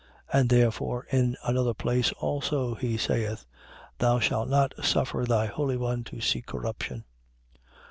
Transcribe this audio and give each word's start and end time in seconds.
And 0.33 0.49
therefore, 0.49 1.05
in 1.11 1.37
another 1.45 1.75
place 1.75 2.11
also, 2.13 2.73
he 2.73 2.97
saith: 2.97 3.45
Thou 3.99 4.19
shalt 4.19 4.49
not 4.49 4.73
suffer 4.83 5.25
thy 5.27 5.45
holy 5.45 5.77
one 5.77 6.03
to 6.05 6.19
see 6.19 6.41
corruption. 6.41 7.03